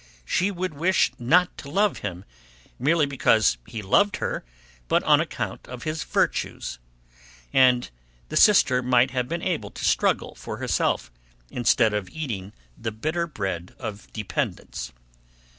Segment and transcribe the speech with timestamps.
[0.25, 2.25] She would wish not to love him,
[2.79, 4.43] merely because he loved her,
[4.87, 6.79] but on account of his virtues;
[7.53, 7.87] and
[8.29, 11.11] the sister might have been able to struggle for herself,
[11.51, 14.91] instead of eating the bitter bread of dependence.